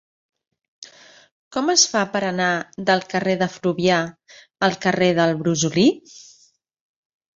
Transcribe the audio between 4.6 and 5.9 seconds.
al carrer del Brosolí?